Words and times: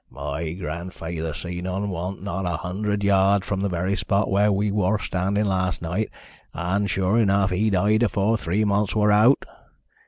"My 0.09 0.55
grandfeyther 0.59 1.35
seen 1.35 1.67
un 1.67 1.91
once 1.91 2.23
not 2.23 2.47
a 2.47 2.57
hundred 2.57 3.03
yards 3.03 3.45
from 3.45 3.59
the 3.59 3.69
very 3.69 3.95
spot 3.95 4.31
were 4.31 4.51
we 4.51 4.71
wor 4.71 4.97
standin' 4.97 5.45
last 5.47 5.79
night, 5.79 6.09
and, 6.55 6.89
sure 6.89 7.19
enough, 7.19 7.51
he 7.51 7.69
died 7.69 8.01
afore 8.01 8.35
three 8.35 8.65
months 8.65 8.95
wor 8.95 9.11
out. 9.11 9.45